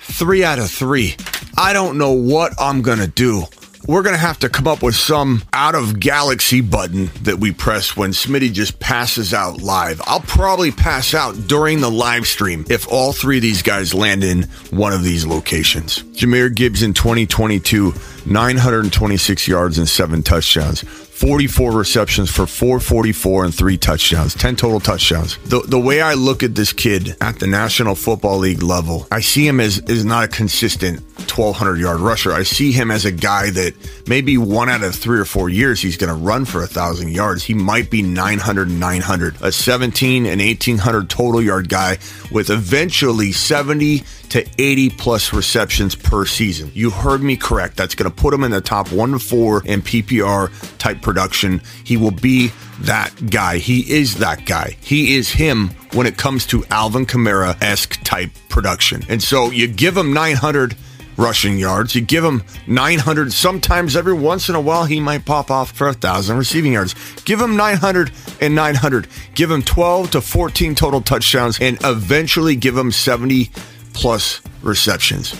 three 0.00 0.44
out 0.44 0.58
of 0.58 0.70
three, 0.70 1.16
I 1.56 1.72
don't 1.72 1.98
know 1.98 2.12
what 2.12 2.54
I'm 2.58 2.82
going 2.82 3.00
to 3.00 3.08
do. 3.08 3.44
We're 3.88 4.02
going 4.02 4.14
to 4.14 4.20
have 4.20 4.40
to 4.40 4.50
come 4.50 4.66
up 4.66 4.82
with 4.82 4.96
some 4.96 5.42
out 5.50 5.74
of 5.74 5.98
galaxy 5.98 6.60
button 6.60 7.06
that 7.22 7.38
we 7.38 7.52
press 7.52 7.96
when 7.96 8.10
Smitty 8.10 8.52
just 8.52 8.78
passes 8.78 9.32
out 9.32 9.62
live. 9.62 10.02
I'll 10.04 10.20
probably 10.20 10.70
pass 10.70 11.14
out 11.14 11.48
during 11.48 11.80
the 11.80 11.90
live 11.90 12.26
stream 12.26 12.66
if 12.68 12.86
all 12.92 13.14
three 13.14 13.38
of 13.38 13.42
these 13.42 13.62
guys 13.62 13.94
land 13.94 14.24
in 14.24 14.42
one 14.68 14.92
of 14.92 15.02
these 15.02 15.24
locations. 15.24 16.02
Jahmyr 16.02 16.54
Gibbs 16.54 16.82
in 16.82 16.92
2022, 16.92 17.94
926 18.26 19.48
yards 19.48 19.78
and 19.78 19.88
seven 19.88 20.22
touchdowns. 20.22 20.84
44 21.18 21.72
receptions 21.72 22.30
for 22.30 22.46
444 22.46 23.46
and 23.46 23.52
three 23.52 23.76
touchdowns, 23.76 24.34
10 24.34 24.54
total 24.54 24.78
touchdowns. 24.78 25.36
The, 25.38 25.60
the 25.62 25.80
way 25.80 26.00
I 26.00 26.14
look 26.14 26.44
at 26.44 26.54
this 26.54 26.72
kid 26.72 27.16
at 27.20 27.40
the 27.40 27.48
National 27.48 27.96
Football 27.96 28.38
League 28.38 28.62
level, 28.62 29.08
I 29.10 29.18
see 29.18 29.44
him 29.44 29.58
as 29.58 29.78
is 29.80 30.04
not 30.04 30.22
a 30.22 30.28
consistent 30.28 31.00
1200 31.18 31.80
yard 31.80 31.98
rusher. 31.98 32.32
I 32.32 32.44
see 32.44 32.70
him 32.70 32.92
as 32.92 33.04
a 33.04 33.10
guy 33.10 33.50
that 33.50 33.74
maybe 34.06 34.38
one 34.38 34.68
out 34.68 34.84
of 34.84 34.94
three 34.94 35.18
or 35.18 35.24
four 35.24 35.48
years 35.48 35.80
he's 35.80 35.96
going 35.96 36.16
to 36.16 36.24
run 36.24 36.44
for 36.44 36.62
a 36.62 36.68
thousand 36.68 37.10
yards. 37.10 37.42
He 37.42 37.52
might 37.52 37.90
be 37.90 38.00
900 38.00 38.68
and 38.68 38.78
900, 38.78 39.42
a 39.42 39.50
17 39.50 40.24
and 40.24 40.40
1800 40.40 41.10
total 41.10 41.42
yard 41.42 41.68
guy 41.68 41.98
with 42.30 42.48
eventually 42.50 43.32
70 43.32 44.04
to 44.30 44.46
80 44.58 44.90
plus 44.90 45.32
receptions 45.32 45.94
per 45.94 46.24
season. 46.24 46.70
You 46.74 46.90
heard 46.90 47.22
me 47.22 47.36
correct. 47.36 47.76
That's 47.76 47.94
going 47.94 48.10
to 48.10 48.16
put 48.16 48.34
him 48.34 48.44
in 48.44 48.50
the 48.50 48.60
top 48.60 48.92
one 48.92 49.12
to 49.12 49.18
four 49.18 49.64
in 49.64 49.82
PPR 49.82 50.78
type 50.78 51.00
production. 51.08 51.62
He 51.84 51.96
will 51.96 52.10
be 52.10 52.52
that 52.80 53.30
guy. 53.30 53.56
He 53.56 53.90
is 53.90 54.16
that 54.16 54.44
guy. 54.44 54.76
He 54.78 55.16
is 55.16 55.30
him 55.30 55.70
when 55.94 56.06
it 56.06 56.18
comes 56.18 56.44
to 56.48 56.66
Alvin 56.66 57.06
Kamara 57.06 57.56
esque 57.62 57.98
type 58.04 58.30
production. 58.50 59.02
And 59.08 59.22
so 59.22 59.50
you 59.50 59.68
give 59.68 59.96
him 59.96 60.12
900 60.12 60.76
rushing 61.16 61.58
yards. 61.58 61.94
You 61.94 62.02
give 62.02 62.22
him 62.22 62.42
900. 62.66 63.32
Sometimes 63.32 63.96
every 63.96 64.12
once 64.12 64.50
in 64.50 64.54
a 64.54 64.60
while, 64.60 64.84
he 64.84 65.00
might 65.00 65.24
pop 65.24 65.50
off 65.50 65.72
for 65.72 65.88
a 65.88 65.94
thousand 65.94 66.36
receiving 66.36 66.74
yards. 66.74 66.94
Give 67.24 67.40
him 67.40 67.56
900 67.56 68.12
and 68.42 68.54
900. 68.54 69.08
Give 69.34 69.50
him 69.50 69.62
12 69.62 70.10
to 70.10 70.20
14 70.20 70.74
total 70.74 71.00
touchdowns 71.00 71.58
and 71.58 71.78
eventually 71.84 72.54
give 72.54 72.76
him 72.76 72.92
70 72.92 73.50
plus 73.94 74.42
receptions 74.60 75.34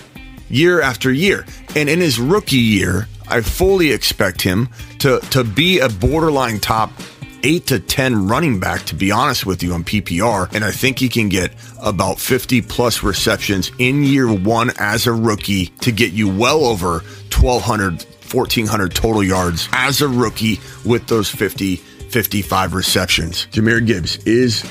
year 0.48 0.80
after 0.80 1.12
year. 1.12 1.44
And 1.76 1.90
in 1.90 2.00
his 2.00 2.18
rookie 2.18 2.56
year, 2.56 3.06
I 3.30 3.40
fully 3.40 3.92
expect 3.92 4.42
him 4.42 4.68
to, 5.00 5.20
to 5.30 5.44
be 5.44 5.80
a 5.80 5.88
borderline 5.88 6.60
top 6.60 6.90
eight 7.42 7.66
to 7.68 7.78
10 7.78 8.28
running 8.28 8.60
back, 8.60 8.82
to 8.86 8.94
be 8.94 9.10
honest 9.10 9.46
with 9.46 9.62
you, 9.62 9.72
on 9.72 9.84
PPR. 9.84 10.52
And 10.54 10.64
I 10.64 10.70
think 10.70 10.98
he 10.98 11.08
can 11.08 11.28
get 11.28 11.52
about 11.82 12.18
50 12.18 12.62
plus 12.62 13.02
receptions 13.02 13.70
in 13.78 14.02
year 14.02 14.32
one 14.32 14.70
as 14.78 15.06
a 15.06 15.12
rookie 15.12 15.66
to 15.66 15.92
get 15.92 16.12
you 16.12 16.28
well 16.28 16.64
over 16.64 17.00
1,200, 17.30 18.02
1,400 18.02 18.94
total 18.94 19.22
yards 19.22 19.68
as 19.72 20.02
a 20.02 20.08
rookie 20.08 20.60
with 20.84 21.06
those 21.06 21.30
50, 21.30 21.76
55 21.76 22.74
receptions. 22.74 23.46
Jahmyr 23.52 23.86
Gibbs 23.86 24.16
is 24.24 24.64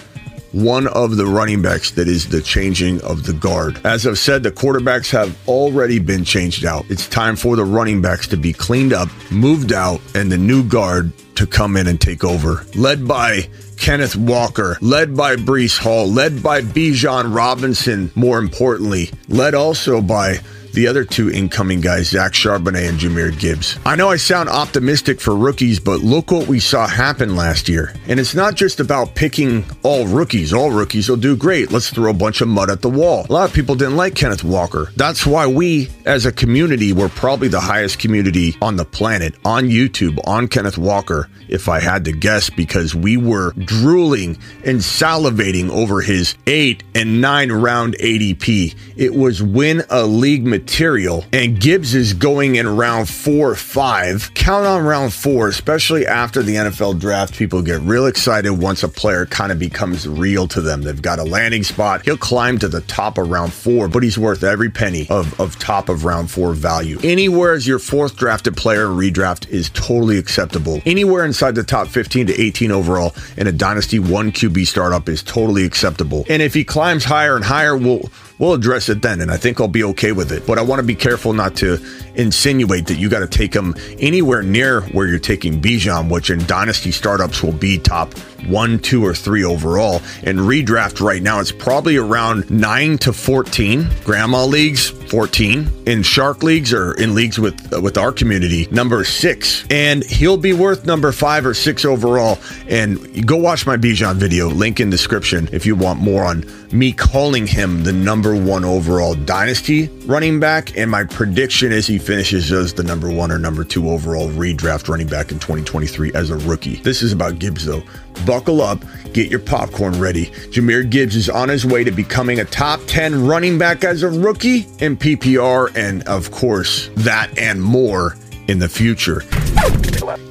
one 0.52 0.88
of 0.88 1.18
the 1.18 1.26
running 1.26 1.62
backs 1.62 1.92
that 1.92 2.08
is 2.08 2.30
the 2.30 2.42
changing 2.42 3.02
of 3.02 3.26
the 3.26 3.34
guard. 3.34 3.80
As 3.86 4.08
I've 4.08 4.20
said, 4.20 4.44
the 4.44 4.52
quarterbacks 4.52 5.12
have 5.12 5.38
already 5.48 6.00
been 6.00 6.24
changed 6.24 6.66
out. 6.66 6.86
It's 6.90 7.08
time 7.08 7.36
for 7.36 7.56
the 7.56 7.66
running 7.66 8.02
backs 8.02 8.28
to 8.28 8.38
be 8.38 8.54
cleaned 8.54 8.94
up, 8.94 9.10
moved 9.32 9.74
out, 9.74 10.02
and 10.16 10.32
the 10.32 10.38
new 10.38 10.64
guard 10.64 11.12
to 11.36 11.46
come 11.46 11.78
in 11.78 11.88
and 11.88 12.02
take 12.02 12.24
over. 12.24 12.66
Led 12.76 13.08
by 13.08 13.50
Kenneth 13.78 14.16
Walker, 14.16 14.78
led 14.82 15.16
by 15.16 15.36
Breece 15.36 15.78
Hall, 15.78 16.08
led 16.12 16.44
by 16.44 16.62
Bijan 16.62 17.34
Robinson, 17.34 18.12
more 18.16 18.40
importantly, 18.40 19.12
led 19.30 19.56
also 19.56 20.02
by 20.02 20.40
the 20.78 20.86
other 20.86 21.04
two 21.04 21.32
incoming 21.32 21.82
guys, 21.82 22.10
Zach 22.10 22.34
Charbonnet 22.34 22.88
and 22.88 23.00
Jahmyr 23.00 23.38
Gibbs. 23.40 23.80
I 23.84 23.96
know 23.96 24.10
I 24.10 24.18
sound 24.18 24.48
optimistic 24.48 25.20
for 25.20 25.36
rookies, 25.36 25.80
but 25.80 26.02
look 26.02 26.30
what 26.30 26.48
we 26.48 26.60
saw 26.60 26.86
happen 26.86 27.36
last 27.36 27.68
year. 27.68 27.96
And 28.08 28.20
it's 28.20 28.36
not 28.36 28.54
just 28.54 28.80
about 28.80 29.16
picking 29.16 29.66
all 29.82 30.06
rookies. 30.06 30.54
All 30.54 30.70
rookies 30.70 31.10
will 31.10 31.18
do 31.18 31.36
great. 31.36 31.72
Let's 31.72 31.90
throw 31.90 32.12
a 32.12 32.14
bunch 32.14 32.42
of 32.42 32.48
mud 32.48 32.70
at 32.70 32.84
the 32.84 32.92
wall. 32.92 33.26
A 33.28 33.34
lot 33.34 33.50
of 33.50 33.56
people 33.56 33.74
didn't 33.74 33.96
like 33.96 34.14
Kenneth 34.14 34.44
Walker. 34.44 34.92
That's 34.96 35.26
why 35.26 35.48
we, 35.48 35.90
as 36.06 36.28
a 36.28 36.32
community, 36.32 36.94
were 36.94 37.10
probably 37.10 37.48
the 37.48 37.60
highest 37.60 37.98
community 37.98 38.56
on 38.62 38.76
the 38.76 38.86
planet 38.86 39.34
on 39.44 39.64
YouTube 39.70 40.20
on 40.28 40.48
Kenneth 40.48 40.78
Walker, 40.78 41.28
if 41.50 41.70
I 41.70 41.80
had 41.80 42.06
to 42.06 42.12
guess, 42.12 42.52
because 42.52 42.94
we 42.94 43.18
were 43.18 43.54
drooling 43.68 44.38
and 44.64 44.80
salivating 44.80 45.70
over 45.70 46.02
his 46.02 46.36
eight 46.48 46.84
and 46.96 47.22
nine 47.22 47.52
round 47.52 47.96
ADP. 48.00 48.76
It 48.96 49.14
was 49.14 49.44
win 49.44 49.84
a 49.90 50.06
league 50.06 50.46
material, 50.46 51.26
and 51.32 51.60
Gibbs 51.60 51.94
is 51.94 52.14
going 52.14 52.56
in 52.56 52.68
round 52.78 53.08
four 53.08 53.52
or 53.52 53.56
five. 53.56 54.34
Count 54.34 54.66
on 54.66 54.84
round 54.84 55.14
four, 55.14 55.50
especially 55.50 56.08
after 56.08 56.42
the 56.42 56.56
NFL 56.56 57.00
draft. 57.00 57.38
People 57.38 57.62
get 57.62 57.82
real 57.82 58.08
excited 58.08 58.52
once 58.54 58.82
a 58.82 58.90
player 58.90 59.26
kind 59.26 59.52
of 59.52 59.60
becomes 59.60 60.08
real 60.08 60.48
to 60.48 60.62
them. 60.62 60.82
They've 60.82 61.02
got 61.02 61.20
a 61.20 61.24
landing 61.24 61.64
spot. 61.64 62.04
He'll 62.04 62.18
climb 62.18 62.58
to 62.60 62.68
the 62.68 62.82
top 62.82 63.18
of 63.18 63.30
round 63.30 63.54
four, 63.54 63.88
but 63.88 64.02
he's 64.02 64.18
worth 64.18 64.44
every 64.44 64.70
penny 64.70 65.08
of, 65.10 65.40
of 65.40 65.60
top 65.60 65.90
of 65.90 66.06
round 66.06 66.32
four 66.32 66.54
value. 66.54 66.98
Anywhere 67.04 67.54
as 67.54 67.68
your 67.68 67.80
fourth 67.80 68.16
drafted 68.16 68.56
player 68.56 68.88
redraft 68.88 69.50
is 69.50 69.70
totally 69.70 70.18
acceptable. 70.18 70.82
Anywhere 70.86 71.26
inside 71.26 71.56
the 71.56 71.64
top 71.64 71.88
15 71.88 72.28
to 72.28 72.42
18 72.42 72.72
overall 72.72 73.14
in 73.36 73.48
a 73.48 73.52
Dynasty 73.58 74.00
1 74.00 74.32
QB 74.32 74.68
startup 74.68 75.10
is 75.10 75.24
totally 75.24 75.66
acceptable. 75.66 76.26
And 76.30 76.42
if 76.42 76.54
he 76.54 76.64
climbs 76.64 77.04
higher 77.04 77.36
and 77.36 77.46
higher, 77.46 77.76
we'll 77.76 78.10
we'll 78.40 78.54
address 78.54 78.90
it 78.90 79.02
then 79.02 79.22
and 79.22 79.32
I 79.32 79.38
think 79.38 79.60
I'll 79.60 79.68
be 79.68 79.84
okay 79.84 80.12
with 80.12 80.32
it. 80.32 80.46
But 80.46 80.58
I 80.58 80.62
want 80.62 80.80
to 80.80 80.86
be 80.86 80.96
careful 80.96 81.34
not 81.34 81.56
to 81.58 81.80
insinuate 82.16 82.88
that 82.88 82.96
you 82.96 83.10
got 83.10 83.20
to 83.20 83.28
take 83.28 83.54
him 83.54 83.76
anywhere 84.00 84.42
near 84.44 84.82
where 84.82 85.08
you're 85.08 85.20
taking 85.20 85.62
Bijan, 85.62 86.10
which 86.10 86.30
in 86.30 86.46
dynasty 86.46 86.92
startups 86.92 87.44
will 87.44 87.54
be 87.54 87.78
top 87.78 88.14
one, 88.48 88.80
two, 88.80 89.06
or 89.06 89.14
three 89.14 89.44
overall. 89.44 90.02
And 90.24 90.40
redraft 90.40 91.02
right 91.02 91.22
now, 91.22 91.40
it's 91.40 91.52
probably 91.52 91.98
around 91.98 92.50
nine 92.50 92.98
to 93.00 93.14
14. 93.14 93.88
Grandma 94.04 94.46
leagues, 94.46 94.90
14. 94.90 95.84
In 95.86 96.04
shark 96.04 96.44
leagues 96.44 96.74
or 96.74 96.94
in 96.94 97.16
leagues 97.16 97.40
with 97.40 97.74
uh, 97.74 97.82
with 97.82 97.98
our 97.98 98.12
community, 98.12 98.68
number 98.72 99.04
six. 99.04 99.66
And 99.70 100.04
he'll 100.04 100.38
be 100.38 100.54
worth 100.54 100.86
number 100.86 101.12
five 101.12 101.46
or 101.46 101.54
six 101.54 101.86
overall. 101.86 102.40
And 102.68 103.26
go 103.26 103.38
watch 103.38 103.66
my 103.66 103.78
Bijan 103.78 104.16
video, 104.16 104.48
link 104.50 104.80
in 104.80 104.90
description 104.90 105.50
if 105.52 105.66
you 105.66 105.76
want 105.76 106.00
more 106.00 106.26
on 106.26 106.44
me 106.72 106.92
calling 106.92 107.48
him 107.48 107.84
the 107.84 107.94
number 107.94 108.27
one 108.36 108.66
overall 108.66 109.16
dynasty 109.16 109.88
running 110.06 110.40
back. 110.40 110.78
And 110.78 110.92
my 110.92 111.04
prediction 111.04 111.72
is 111.72 111.88
he 111.88 111.98
finishes 111.98 112.52
as 112.52 112.74
the 112.74 112.84
number 112.84 113.12
one 113.12 113.32
or 113.32 113.40
number 113.40 113.64
two 113.64 113.90
overall 113.90 114.30
redraft 114.30 114.90
running 114.90 115.08
back 115.08 115.32
in 115.32 115.40
2023 115.40 116.14
as 116.14 116.30
a 116.30 116.38
rookie. 116.38 116.76
This 116.78 117.02
is 117.02 117.12
about 117.14 117.40
Gibbs 117.40 117.66
though. 117.66 117.82
Buckle 118.26 118.62
up, 118.62 118.80
get 119.14 119.30
your 119.30 119.40
popcorn 119.40 120.00
ready. 120.00 120.28
Jahmyr 120.52 120.90
Gibbs 120.90 121.16
is 121.16 121.30
on 121.30 121.50
his 121.50 121.64
way 121.66 121.84
to 121.84 121.92
becoming 121.92 122.40
a 122.40 122.46
top 122.46 122.80
10 122.88 123.28
running 123.28 123.58
back 123.58 123.84
as 123.84 124.04
a 124.04 124.10
rookie 124.10 124.68
in 124.80 124.96
PPR, 124.98 125.76
and 125.76 126.08
of 126.08 126.32
course, 126.32 126.90
that 126.96 127.38
and 127.38 127.62
more 127.62 128.16
in 128.48 128.60
the 128.60 128.70
future. 128.70 129.22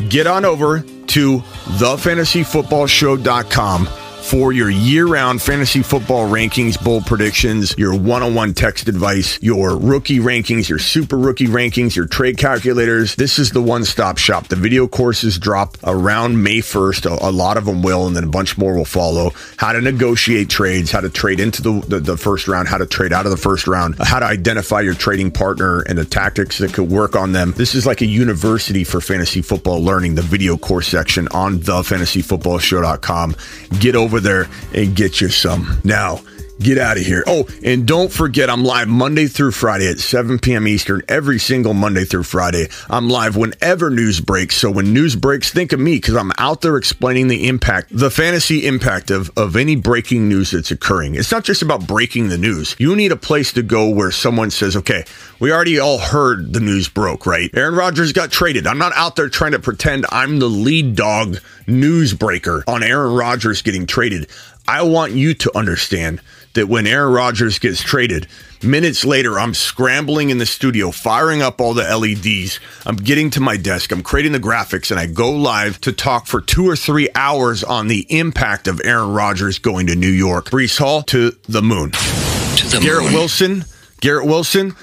Get 0.09 0.26
on 0.26 0.45
over 0.45 0.81
to 0.81 1.38
thefantasyfootballshow.com 1.79 3.88
for 4.26 4.52
your 4.52 4.68
year 4.68 5.06
round 5.06 5.40
fantasy 5.40 5.83
football 5.83 6.28
rankings, 6.28 6.83
bold 6.83 7.06
predictions, 7.06 7.76
your 7.78 7.97
one 7.97 8.25
on 8.25 8.35
one 8.35 8.54
text 8.54 8.88
advice, 8.88 9.40
your 9.40 9.78
rookie 9.78 10.18
rankings, 10.18 10.68
your 10.68 10.80
super 10.80 11.16
rookie 11.16 11.47
rankings, 11.47 11.95
your 11.95 12.06
trade 12.06 12.37
calculators. 12.37 13.14
This 13.14 13.38
is 13.38 13.52
the 13.52 13.62
one 13.62 13.85
stop 13.85 14.18
shop. 14.18 14.49
The 14.49 14.56
video 14.56 14.88
courses 14.88 15.38
drop 15.38 15.76
around 15.85 16.42
May 16.42 16.59
1st. 16.59 17.06
A, 17.06 17.28
a, 17.28 17.30
lot 17.30 17.56
of 17.56 17.66
them 17.66 17.83
will, 17.83 18.09
and 18.09 18.16
then 18.16 18.25
a 18.25 18.28
bunch 18.28 18.59
more 18.59 18.75
will 18.75 18.85
follow. 18.85 19.30
How 19.59 19.73
to 19.73 19.80
negotiate 19.80 20.50
trades, 20.50 20.90
how 20.90 21.02
to 21.02 21.09
trade 21.09 21.38
into 21.38 21.62
the, 21.62 21.80
the, 21.87 22.00
the 22.00 22.16
first 22.16 22.49
round, 22.49 22.66
how 22.66 22.78
to 22.78 22.87
trade 22.87 23.12
out 23.12 23.26
of 23.26 23.30
the 23.30 23.37
first 23.37 23.68
round, 23.68 23.95
how 24.00 24.18
to 24.18 24.26
identify 24.26 24.80
your 24.80 24.95
trading 24.95 25.30
partner 25.30 25.83
and 25.83 25.97
the 25.97 26.04
tactics 26.04 26.59
that 26.59 26.73
could 26.73 26.90
work 26.90 27.14
on 27.14 27.30
them. 27.30 27.52
This 27.52 27.76
is 27.76 27.87
like 27.87 28.00
a 28.00 28.06
university 28.06 28.83
for 28.83 29.00
fantasy 29.00 29.40
football 29.40 29.80
learning, 29.80 30.16
the 30.16 30.23
video 30.23 30.56
course 30.56 30.88
section 30.88 31.28
on 31.28 31.61
thefantasyfootballshow.com. 31.61 33.37
Get 33.78 33.95
over 33.95 34.16
there 34.21 34.49
and 34.73 34.95
get 34.95 35.21
you 35.21 35.29
some. 35.29 35.81
Now, 35.85 36.21
Get 36.59 36.79
out 36.79 36.97
of 36.97 37.05
here. 37.05 37.23
Oh, 37.27 37.47
and 37.63 37.87
don't 37.87 38.11
forget, 38.11 38.49
I'm 38.49 38.65
live 38.65 38.89
Monday 38.89 39.27
through 39.27 39.51
Friday 39.51 39.89
at 39.89 39.99
7 39.99 40.39
p.m. 40.39 40.67
Eastern, 40.67 41.03
every 41.07 41.39
single 41.39 41.75
Monday 41.75 42.05
through 42.05 42.23
Friday. 42.23 42.69
I'm 42.89 43.11
live 43.11 43.37
whenever 43.37 43.91
news 43.91 44.21
breaks. 44.21 44.57
So 44.57 44.71
when 44.71 44.95
news 44.95 45.17
breaks, 45.17 45.53
think 45.53 45.75
of 45.75 45.81
me 45.81 45.97
because 45.97 46.17
I'm 46.17 46.33
out 46.39 46.63
there 46.63 46.79
explaining 46.79 47.29
the 47.29 47.47
impact, 47.47 47.89
the 47.91 48.11
fantasy 48.11 48.67
impact 48.67 49.11
of, 49.11 49.31
of 49.37 49.55
any 49.55 49.77
breaking 49.77 50.31
news 50.31 50.53
that's 50.53 50.71
occurring. 50.71 51.15
It's 51.15 51.31
not 51.31 51.45
just 51.45 51.61
about 51.61 51.87
breaking 51.87 52.31
the 52.31 52.39
news. 52.39 52.75
You 52.79 52.97
need 52.97 53.13
a 53.13 53.17
place 53.17 53.53
to 53.53 53.63
go 53.63 53.91
where 53.91 54.11
someone 54.11 54.51
says, 54.51 54.77
okay, 54.77 55.05
we 55.39 55.53
already 55.53 55.79
all 55.79 55.99
heard 55.99 56.55
the 56.55 56.61
news 56.61 56.89
broke, 56.89 57.27
right? 57.27 57.51
Aaron 57.53 57.75
Rodgers 57.75 58.15
got 58.15 58.33
traded. 58.33 58.67
I'm 58.67 58.79
not 58.79 58.93
out 58.97 59.17
there 59.17 59.29
trying 59.29 59.53
to 59.53 59.59
pretend 59.59 60.07
I'm 60.11 60.39
the 60.39 60.49
lead 60.49 60.97
dog 60.97 61.37
newsbreaker 61.67 62.63
on 62.67 62.83
Aaron 62.83 63.15
Rodgers 63.15 63.61
getting 63.61 63.87
traded. 63.87 64.31
I 64.67 64.83
want 64.83 65.13
you 65.13 65.35
to 65.35 65.57
understand 65.57 66.21
that 66.57 66.69
when 66.69 66.87
Aaron 66.87 67.13
Rodgers 67.13 67.59
gets 67.59 67.81
traded, 67.81 68.27
minutes 68.63 69.05
later, 69.05 69.39
I'm 69.39 69.55
scrambling 69.55 70.31
in 70.31 70.39
the 70.39 70.45
studio, 70.45 70.91
firing 70.91 71.41
up 71.41 71.61
all 71.61 71.73
the 71.73 71.85
LEDs. 71.85 72.61
I'm 72.85 72.97
getting 72.97 73.31
to 73.31 73.41
my 73.41 73.57
desk, 73.57 73.93
I'm 73.93 74.03
creating 74.03 74.33
the 74.33 74.41
graphics, 74.41 74.91
and 74.91 75.01
I 75.01 75.07
go 75.07 75.31
live 75.31 75.81
to 75.83 75.93
talk 75.93 76.27
for 76.27 76.41
two 76.41 76.69
or 76.69 76.77
three 76.77 77.09
hours 77.15 77.65
on 77.65 77.89
the 77.89 78.07
impact 78.11 78.69
of 78.69 78.81
Aaron 78.85 79.13
Rodgers 79.13 79.59
going 79.59 79.87
to 79.87 79.97
New 79.97 80.11
York. 80.11 80.51
Breece 80.51 80.79
Hall 80.79 81.03
to 81.05 81.31
the 81.49 81.63
moon. 81.63 81.93
To 81.93 82.69
the 82.69 82.81
Garrett 82.83 83.05
moon. 83.05 83.13
Wilson, 83.15 83.65
Garrett 84.01 84.27
Wilson 84.27 84.75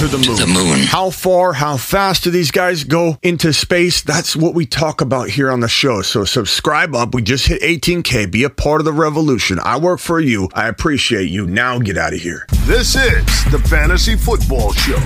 to 0.00 0.08
the 0.08 0.18
moon. 0.18 0.36
the 0.36 0.46
moon. 0.46 0.78
How 0.80 1.10
far, 1.10 1.52
how 1.52 1.76
fast 1.76 2.24
do 2.24 2.30
these 2.30 2.50
guys 2.50 2.84
go 2.84 3.18
into 3.22 3.52
space? 3.52 4.00
That's 4.00 4.34
what 4.34 4.54
we 4.54 4.64
talk 4.64 5.00
about 5.00 5.28
here 5.28 5.50
on 5.50 5.60
the 5.60 5.68
show. 5.68 6.02
So 6.02 6.24
subscribe 6.24 6.94
up. 6.94 7.14
We 7.14 7.22
just 7.22 7.46
hit 7.46 7.60
18K. 7.60 8.30
Be 8.30 8.44
a 8.44 8.50
part 8.50 8.80
of 8.80 8.84
the 8.84 8.92
revolution. 8.92 9.58
I 9.62 9.78
work 9.78 10.00
for 10.00 10.20
you. 10.20 10.48
I 10.54 10.68
appreciate 10.68 11.28
you. 11.28 11.46
Now 11.46 11.78
get 11.78 11.98
out 11.98 12.14
of 12.14 12.20
here. 12.20 12.46
This 12.64 12.96
is 12.96 13.24
the 13.50 13.62
Fantasy 13.68 14.16
Football 14.16 14.72
Show 14.72 14.98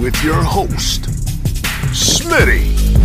with 0.00 0.20
your 0.24 0.42
host, 0.42 1.02
Smitty. 1.92 2.95